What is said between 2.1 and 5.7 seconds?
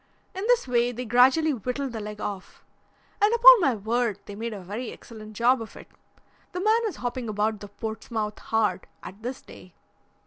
off, and upon my word they made a very excellent job